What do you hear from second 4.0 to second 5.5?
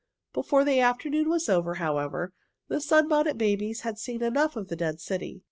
enough of the dead city.